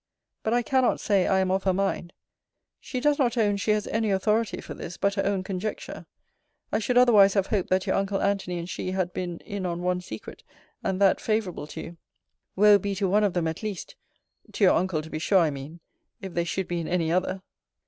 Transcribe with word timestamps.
But 0.41 0.55
I 0.55 0.63
cannot 0.63 0.99
say 0.99 1.27
I 1.27 1.41
am 1.41 1.51
of 1.51 1.61
her 1.65 1.75
mind. 1.75 2.11
She 2.79 2.99
does 2.99 3.19
not 3.19 3.37
own, 3.37 3.57
she 3.57 3.69
has 3.69 3.85
any 3.85 4.09
authority 4.09 4.59
for 4.59 4.73
this, 4.73 4.97
but 4.97 5.13
her 5.13 5.23
own 5.23 5.43
conjecture. 5.43 6.07
I 6.71 6.79
should 6.79 6.97
otherwise 6.97 7.35
have 7.35 7.45
hoped, 7.45 7.69
that 7.69 7.85
your 7.85 7.95
uncle 7.95 8.19
Antony 8.19 8.57
and 8.57 8.67
she 8.67 8.93
had 8.93 9.13
been 9.13 9.37
in 9.41 9.63
on 9.63 9.83
one 9.83 10.01
secret, 10.01 10.43
and 10.83 10.99
that 10.99 11.21
favourable 11.21 11.67
to 11.67 11.81
you. 11.81 11.97
Woe 12.55 12.79
be 12.79 12.95
to 12.95 13.07
one 13.07 13.23
of 13.23 13.33
them 13.33 13.47
at 13.47 13.61
least 13.61 13.95
[to 14.53 14.63
you 14.63 14.71
uncle 14.73 15.03
to 15.03 15.09
be 15.11 15.19
sure 15.19 15.37
I 15.37 15.51
mean] 15.51 15.81
if 16.19 16.33
they 16.33 16.45
should 16.45 16.67
be 16.67 16.79
in 16.81 16.87
any 16.87 17.11
other! 17.11 17.43